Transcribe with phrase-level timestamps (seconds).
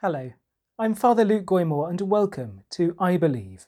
[0.00, 0.30] Hello,
[0.78, 3.66] I'm Father Luke Goymore and welcome to I Believe,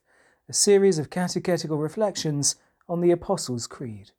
[0.48, 2.54] a series of catechetical reflections
[2.88, 4.12] on the Apostles' Creed.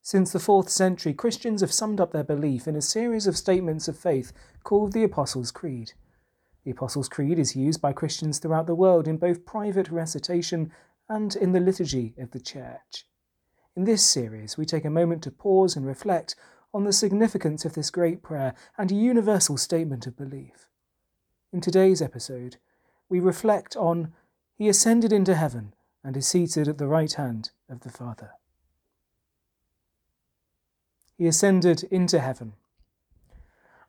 [0.00, 3.88] Since the 4th century, Christians have summed up their belief in a series of statements
[3.88, 4.32] of faith
[4.64, 5.92] called the Apostles' Creed.
[6.64, 10.72] The Apostles' Creed is used by Christians throughout the world in both private recitation
[11.10, 13.04] and in the liturgy of the Church.
[13.76, 16.36] In this series, we take a moment to pause and reflect
[16.72, 20.68] on the significance of this great prayer and universal statement of belief.
[21.50, 22.58] In today's episode,
[23.08, 24.12] we reflect on
[24.58, 25.72] He ascended into heaven
[26.04, 28.32] and is seated at the right hand of the Father.
[31.16, 32.52] He ascended into heaven.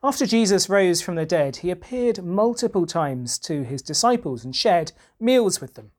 [0.01, 4.93] After Jesus rose from the dead, he appeared multiple times to his disciples and shared
[5.19, 5.91] meals with them.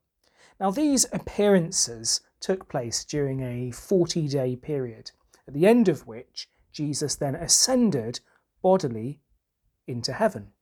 [0.59, 5.11] Now, these appearances took place during a 40 day period,
[5.47, 8.21] at the end of which Jesus then ascended
[8.63, 9.21] bodily
[9.87, 10.53] into heaven.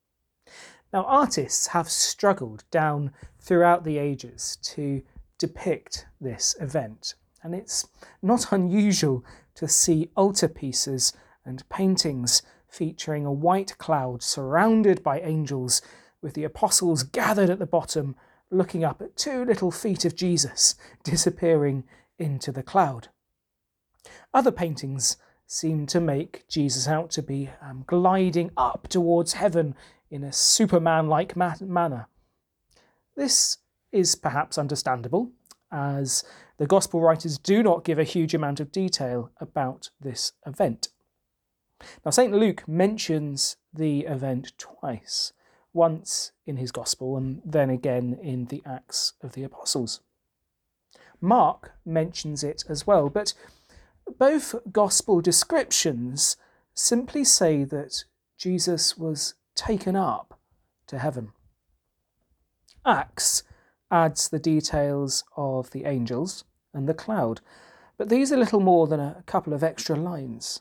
[0.92, 5.02] Now, artists have struggled down throughout the ages to
[5.38, 7.86] depict this event, and it's
[8.22, 11.12] not unusual to see altarpieces
[11.44, 15.82] and paintings featuring a white cloud surrounded by angels,
[16.20, 18.16] with the apostles gathered at the bottom,
[18.50, 21.84] looking up at two little feet of Jesus disappearing
[22.18, 23.08] into the cloud.
[24.32, 29.74] Other paintings seem to make Jesus out to be um, gliding up towards heaven
[30.10, 32.08] in a Superman like manner.
[33.16, 33.58] This
[33.92, 35.32] is perhaps understandable,
[35.72, 36.24] as
[36.58, 40.88] the Gospel writers do not give a huge amount of detail about this event.
[42.04, 42.32] Now, St.
[42.32, 45.32] Luke mentions the event twice,
[45.72, 50.00] once in his Gospel and then again in the Acts of the Apostles.
[51.20, 53.34] Mark mentions it as well, but
[54.18, 56.36] both Gospel descriptions
[56.74, 58.04] simply say that
[58.36, 60.38] Jesus was taken up
[60.86, 61.32] to heaven.
[62.86, 63.42] Acts
[63.90, 67.40] adds the details of the angels and the cloud,
[67.96, 70.60] but these are little more than a couple of extra lines.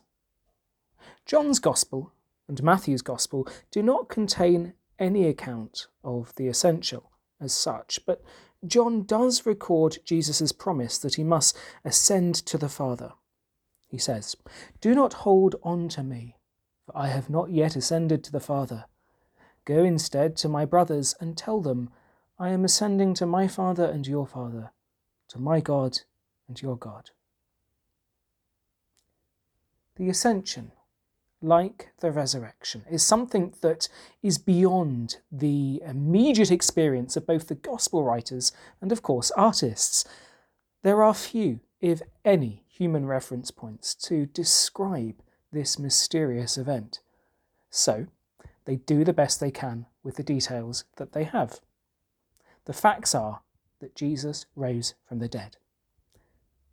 [1.26, 2.12] John's Gospel
[2.48, 7.02] and Matthew's Gospel do not contain any account of the ascension
[7.40, 8.24] as such, but
[8.66, 11.56] John does record Jesus' promise that he must
[11.86, 13.14] ascend to the Father.
[13.88, 14.36] He says,
[14.82, 16.37] Do not hold on to me,
[16.88, 18.86] for I have not yet ascended to the Father.
[19.66, 21.90] Go instead to my brothers and tell them,
[22.40, 24.72] I am ascending to my Father and your Father,
[25.28, 26.00] to my God
[26.48, 27.12] and your God.
[29.98, 30.72] The ascension,
[31.42, 33.90] like the resurrection, is something that
[34.24, 40.06] is beyond the immediate experience of both the gospel writers and, of course, artists.
[40.84, 45.16] There are few, if any, human reference points to describe
[45.58, 47.00] this mysterious event.
[47.72, 48.06] So,
[48.66, 51.62] they do the best they can with the details that they have.
[52.66, 53.42] The facts are
[53.80, 55.58] that Jesus rose from the dead.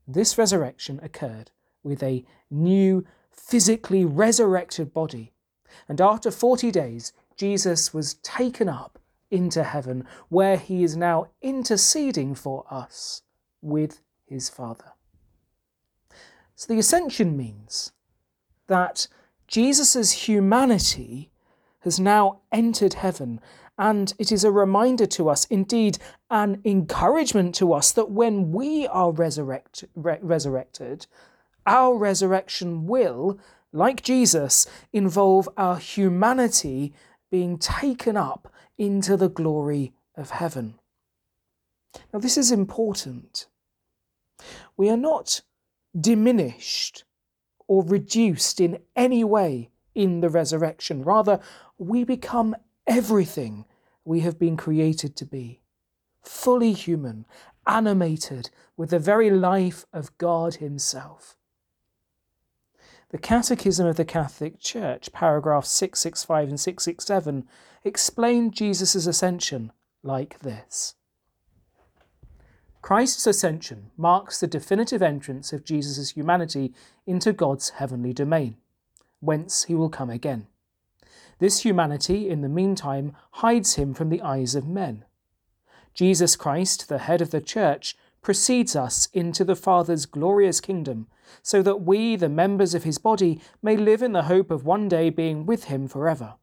[0.06, 1.50] This resurrection occurred
[1.82, 5.32] with a new, physically resurrected body.
[5.88, 8.98] And after 40 days, Jesus was taken up
[9.30, 13.22] into heaven, where he is now interceding for us
[13.62, 14.92] with his Father.
[16.54, 17.92] So the ascension means
[18.68, 19.06] that
[19.46, 21.30] Jesus' humanity
[21.80, 23.40] has now entered heaven.
[23.76, 25.98] And it is a reminder to us, indeed,
[26.30, 31.06] an encouragement to us, that when we are resurrect, re- resurrected,
[31.66, 33.38] our resurrection will,
[33.72, 36.94] like Jesus, involve our humanity
[37.30, 40.78] being taken up into the glory of heaven.
[42.12, 43.46] Now, this is important.
[44.76, 45.40] We are not
[45.98, 47.04] diminished
[47.66, 51.02] or reduced in any way in the resurrection.
[51.02, 51.40] Rather,
[51.78, 52.54] we become
[52.86, 53.64] everything
[54.04, 55.60] we have been created to be
[56.22, 57.26] fully human,
[57.66, 61.36] animated with the very life of God Himself.
[63.10, 67.46] The Catechism of the Catholic Church, paragraphs 665 and 667,
[67.84, 69.72] explain Jesus' ascension
[70.02, 70.96] like this
[72.84, 76.74] Christ's ascension marks the definitive entrance of Jesus' humanity
[77.06, 78.58] into God's heavenly domain,
[79.20, 80.48] whence he will come again.
[81.38, 85.06] This humanity, in the meantime, hides him from the eyes of men.
[85.94, 91.06] Jesus Christ, the head of the Church, precedes us into the Father's glorious kingdom,
[91.42, 94.90] so that we, the members of his body, may live in the hope of one
[94.90, 96.34] day being with him forever.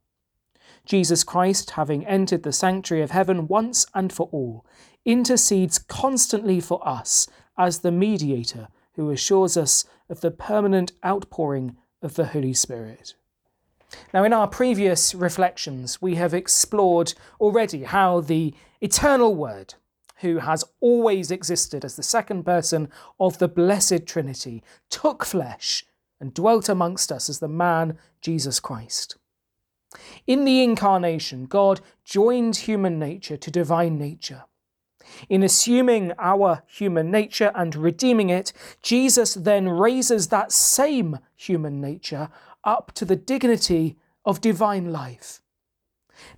[0.85, 4.65] Jesus Christ, having entered the sanctuary of heaven once and for all,
[5.05, 7.27] intercedes constantly for us
[7.57, 13.15] as the mediator who assures us of the permanent outpouring of the Holy Spirit.
[14.13, 19.75] Now, in our previous reflections, we have explored already how the eternal Word,
[20.17, 22.89] who has always existed as the second person
[23.19, 25.85] of the Blessed Trinity, took flesh
[26.19, 29.17] and dwelt amongst us as the man Jesus Christ.
[30.25, 34.43] In the incarnation, God joined human nature to divine nature.
[35.29, 42.29] In assuming our human nature and redeeming it, Jesus then raises that same human nature
[42.63, 45.41] up to the dignity of divine life.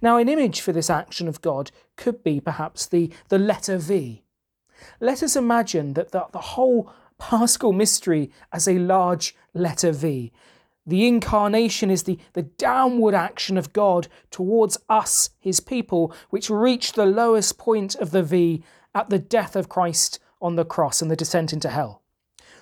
[0.02, 4.24] Now, an image for this action of God could be perhaps the, the letter V.
[5.00, 10.32] Let us imagine that the, the whole paschal mystery as a large letter V.
[10.86, 16.96] The incarnation is the, the downward action of God towards us, his people, which reached
[16.96, 18.64] the lowest point of the V
[18.94, 22.02] at the death of Christ on the cross and the descent into hell.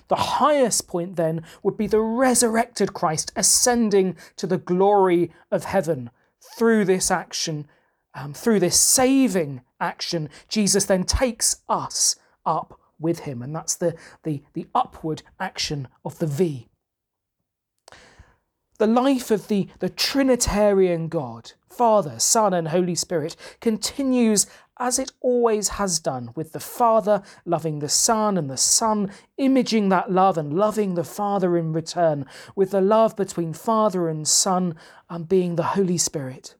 [0.08, 6.10] The highest point then would be the resurrected Christ ascending to the glory of heaven
[6.56, 7.66] through this action,
[8.14, 10.28] um, through this saving action.
[10.48, 12.16] Jesus then takes us
[12.46, 16.68] up with him, and that's the, the, the upward action of the V.
[18.78, 24.46] The life of the, the Trinitarian God, Father, Son, and Holy Spirit, continues
[24.78, 29.88] as it always has done, with the Father loving the Son and the Son imaging
[29.90, 32.26] that love and loving the Father in return,
[32.56, 34.74] with the love between Father and Son
[35.08, 36.56] and being the Holy Spirit.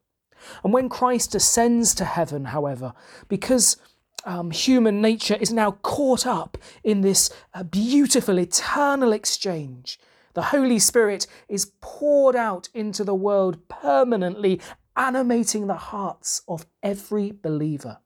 [0.63, 2.93] And when Christ ascends to heaven, however,
[3.29, 3.77] because
[4.25, 9.99] um, human nature is now caught up in this uh, beautiful eternal exchange,
[10.35, 14.61] the Holy Spirit is poured out into the world permanently,
[14.97, 17.99] animating the hearts of every believer.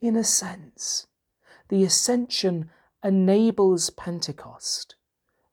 [0.00, 1.06] In a sense,
[1.68, 2.70] the ascension
[3.04, 4.96] enables Pentecost,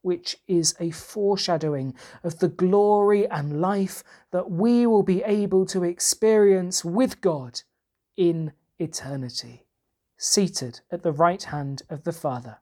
[0.01, 5.83] which is a foreshadowing of the glory and life that we will be able to
[5.83, 7.61] experience with God
[8.15, 9.65] in eternity,
[10.17, 12.57] seated at the right hand of the Father.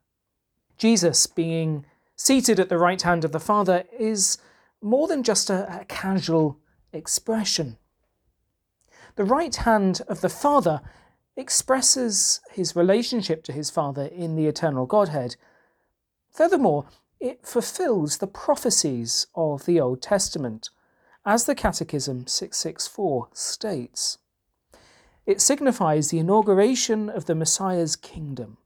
[0.78, 1.86] Jesus being
[2.18, 4.38] seated at the right hand of the Father is
[4.82, 6.60] more than just a, a casual
[6.92, 7.78] expression.
[9.16, 10.82] The right hand of the Father
[11.36, 15.36] expresses his relationship to his Father in the eternal Godhead.
[16.32, 16.86] Furthermore,
[17.20, 20.70] it fulfills the prophecies of the Old Testament,
[21.26, 24.18] as the Catechism 664 states.
[25.26, 28.58] It signifies the inauguration of the Messiah's kingdom,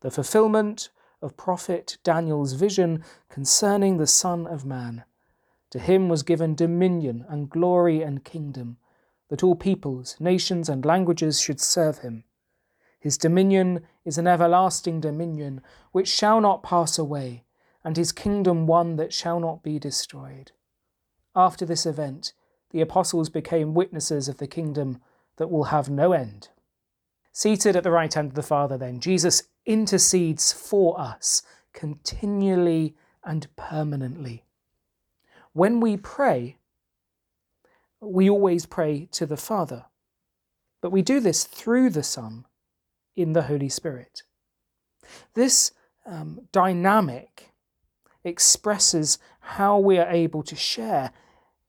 [0.00, 0.88] the fulfillment
[1.26, 5.04] of prophet Daniel's vision concerning the Son of Man.
[5.70, 8.78] To him was given dominion and glory and kingdom,
[9.28, 12.24] that all peoples, nations, and languages should serve him.
[13.00, 15.60] His dominion is an everlasting dominion
[15.92, 17.44] which shall not pass away,
[17.84, 20.52] and his kingdom one that shall not be destroyed.
[21.34, 22.32] After this event,
[22.70, 25.00] the apostles became witnesses of the kingdom
[25.36, 26.48] that will have no end.
[27.32, 31.42] Seated at the right hand of the Father, then, Jesus intercedes for us
[31.72, 34.44] continually and permanently.
[35.52, 36.56] When we pray,
[38.00, 39.86] we always pray to the Father,
[40.80, 42.46] but we do this through the Son
[43.16, 44.22] in the Holy Spirit.
[45.34, 45.72] This
[46.06, 47.52] um, dynamic
[48.24, 51.12] expresses how we are able to share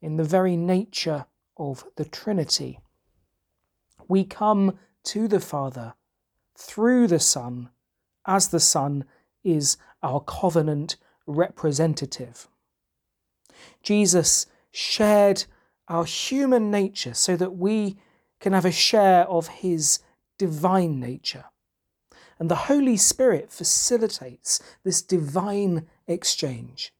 [0.02, 1.26] in the very nature
[1.58, 2.80] of the Trinity.
[4.08, 5.94] We come to the Father
[6.58, 7.70] through the Son,
[8.28, 9.06] as the Son
[9.44, 12.48] is our covenant representative.
[13.82, 15.46] Jesus shared
[15.88, 17.98] our human nature so that we
[18.40, 20.00] can have a share of his
[20.38, 21.46] divine nature.
[22.40, 26.94] And the Holy Spirit facilitates this divine exchange.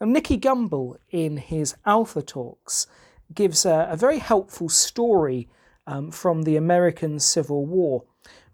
[0.00, 2.88] Now, Nicky Gumbel, in his Alpha Talks,
[3.32, 5.48] gives a, a very helpful story
[5.86, 8.04] um, from the American Civil War,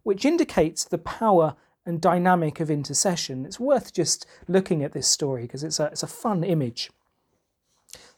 [0.06, 3.44] which indicates the power and dynamic of intercession.
[3.44, 6.92] It's worth just looking at this story because it's a, it's a fun image.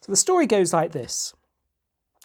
[0.02, 1.32] So the story goes like this.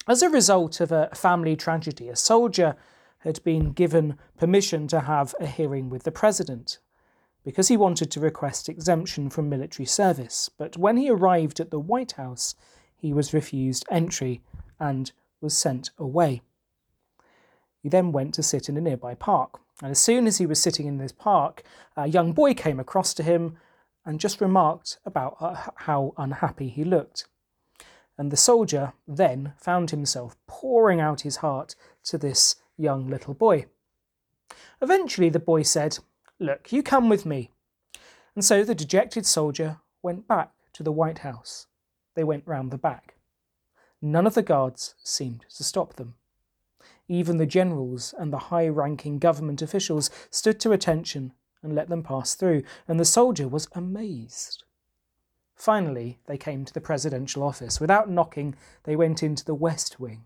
[0.06, 2.76] As a result of a family tragedy, a soldier
[3.20, 6.80] had been given permission to have a hearing with the president
[7.46, 10.50] because he wanted to request exemption from military service.
[10.58, 12.56] But when he arrived at the White House,
[12.98, 14.42] he was refused entry
[14.78, 16.42] and was sent away.
[17.84, 19.60] He then went to sit in a nearby park.
[19.82, 21.64] And as soon as he was sitting in this park,
[21.98, 23.58] a young boy came across to him
[24.06, 27.26] and just remarked about uh, how unhappy he looked.
[28.18, 31.76] And the soldier then found himself pouring out his heart
[32.06, 33.66] to this young little boy.
[34.82, 36.00] Eventually, the boy said,
[36.40, 37.52] Look, you come with me.
[38.36, 41.68] And so the dejected soldier went back to the White House.
[42.16, 43.16] they went round the back.
[44.02, 46.16] None of the guards seemed to stop them.
[47.08, 52.04] Even the generals and the high ranking government officials stood to attention and let them
[52.04, 54.64] pass through, and the soldier was amazed.
[55.56, 57.80] Finally, they came to the presidential office.
[57.80, 60.26] Without knocking, they went into the west wing.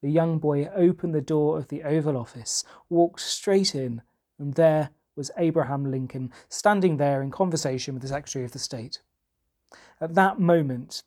[0.00, 4.02] The young boy opened the door of the Oval Office, walked straight in,
[4.38, 9.00] and there was Abraham Lincoln standing there in conversation with the Secretary of the State.
[10.00, 11.02] At that moment,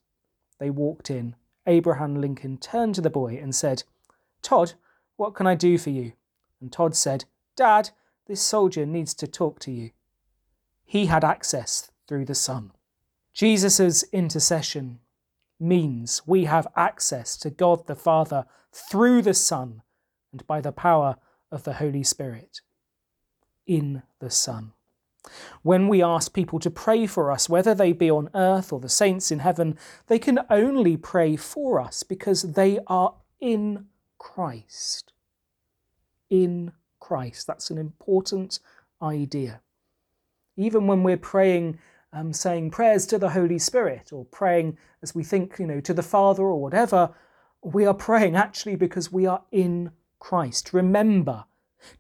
[0.60, 1.36] they walked in.
[1.66, 3.84] Abraham Lincoln turned to the boy and said,
[4.42, 4.74] Todd,
[5.18, 6.14] what can I do for you?
[6.62, 7.90] And Todd said, Dad,
[8.28, 9.92] this soldier needs to talk to you.
[10.86, 12.72] He had access through the Son.
[13.34, 15.00] Jesus' intercession
[15.60, 19.82] means we have access to God the Father through the Son
[20.32, 21.18] and by the power
[21.52, 22.62] of the Holy Spirit
[23.66, 24.74] in the Son.
[25.62, 28.90] When we ask people to pray for us, whether they be on earth or the
[28.90, 35.14] saints in heaven, they can only pray for us because they are in Christ.
[36.30, 37.48] In Christ.
[37.48, 38.60] That's an important
[39.02, 39.62] idea.
[40.56, 41.80] Even when we're praying,
[42.12, 45.94] um, saying prayers to the Holy Spirit, or praying as we think, you know, to
[45.94, 47.14] the Father or whatever,
[47.62, 50.74] we are praying actually because we are in Christ.
[50.74, 51.46] Remember,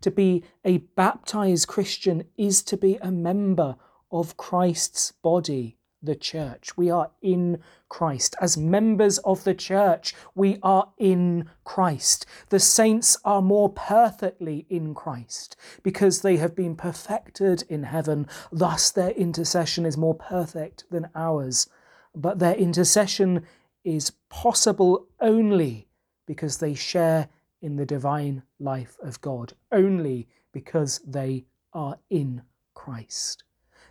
[0.01, 3.75] to be a baptized Christian is to be a member
[4.11, 6.77] of Christ's body the church.
[6.77, 8.35] We are in Christ.
[8.41, 12.25] As members of the church, we are in Christ.
[12.49, 18.27] The saints are more perfectly in Christ because they have been perfected in heaven.
[18.51, 21.67] Thus, their intercession is more perfect than ours.
[22.15, 23.45] But their intercession
[23.83, 25.87] is possible only
[26.25, 27.29] because they share
[27.61, 32.41] in the divine life of God, only because they are in
[32.73, 33.43] Christ.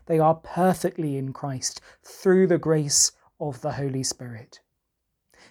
[0.07, 4.61] They are perfectly in Christ through the grace of the Holy Spirit.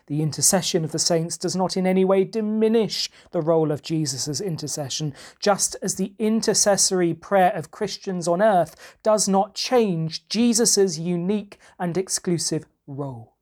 [0.08, 4.40] The intercession of the saints does not in any way diminish the role of Jesus'
[4.40, 11.58] intercession, just as the intercessory prayer of Christians on earth does not change Jesus' unique
[11.80, 13.34] and exclusive role.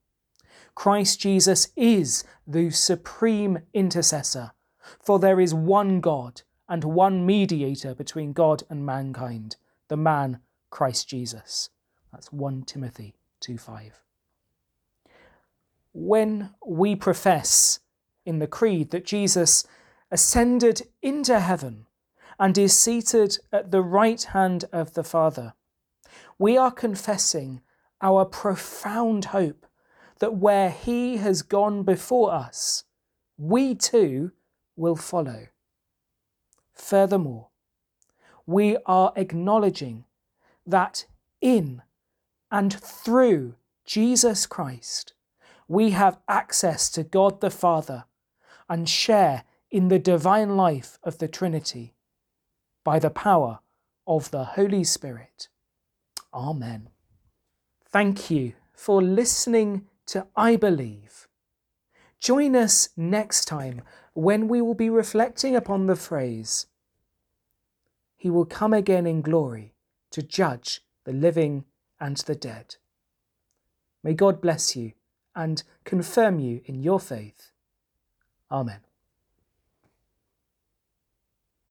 [0.74, 4.52] Christ Jesus is the supreme intercessor,
[5.00, 9.58] for there is one God and one mediator between God and mankind,
[9.90, 10.40] the man
[10.74, 11.70] Christ Jesus.
[12.12, 14.02] That's 1 Timothy 2:5.
[15.94, 17.80] When we profess
[18.26, 19.68] in the Creed that Jesus
[20.10, 21.86] ascended into heaven
[22.40, 25.54] and is seated at the right hand of the Father,
[26.40, 27.62] we are confessing
[28.02, 29.68] our profound hope
[30.18, 32.84] that where He has gone before us,
[33.38, 34.32] we too
[34.76, 35.50] will follow.
[36.74, 37.50] Furthermore,
[38.48, 40.06] we are acknowledging
[40.66, 41.06] that
[41.42, 41.82] in
[42.52, 43.56] and through
[43.86, 45.14] Jesus Christ,
[45.68, 48.06] we have access to God the Father
[48.70, 51.94] and share in the divine life of the Trinity
[52.84, 53.60] by the power
[54.06, 55.48] of the Holy Spirit.
[56.34, 56.90] Amen.
[57.86, 61.28] Thank you for listening to I Believe.
[62.20, 63.82] Join us next time
[64.14, 66.68] when we will be reflecting upon the phrase,
[68.16, 69.73] He will come again in glory
[70.14, 71.66] to judge the living
[72.00, 72.78] and the dead.
[74.04, 74.94] May God bless you
[75.36, 77.52] and confirm you in your faith.
[78.52, 78.82] Amen.